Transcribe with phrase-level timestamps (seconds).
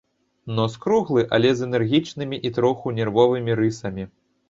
[0.59, 4.13] Нос круглы, але з энергічнымі і троху нервовымі рысамі.